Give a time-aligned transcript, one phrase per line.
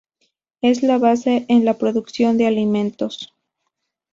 [0.61, 3.35] Es la base en la producción de alimentos.